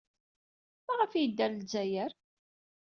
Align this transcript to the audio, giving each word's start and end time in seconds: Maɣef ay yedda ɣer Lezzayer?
Maɣef 0.85 1.11
ay 1.13 1.21
yedda 1.23 1.45
ɣer 1.45 1.51
Lezzayer? 1.55 2.11